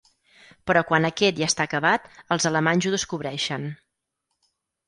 Però 0.69 0.81
quan 0.91 1.05
aquest 1.09 1.37
ja 1.41 1.49
està 1.53 1.67
acabat 1.69 2.09
els 2.37 2.47
alemanys 2.51 2.89
ho 2.89 2.95
descobreixen. 2.97 3.69